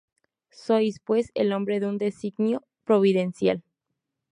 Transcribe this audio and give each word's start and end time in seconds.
Sois 0.49 0.97
pues, 1.05 1.29
el 1.35 1.53
hombre 1.53 1.79
de 1.79 1.85
un 1.85 1.99
designio 1.99 2.65
providencial. 2.85 3.61